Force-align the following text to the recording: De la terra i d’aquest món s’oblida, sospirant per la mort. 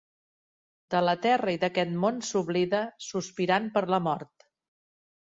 De 0.93 1.01
la 1.07 1.13
terra 1.25 1.51
i 1.57 1.59
d’aquest 1.63 1.91
món 2.05 2.17
s’oblida, 2.29 2.79
sospirant 3.09 3.67
per 3.75 3.83
la 3.97 4.01
mort. 4.07 4.47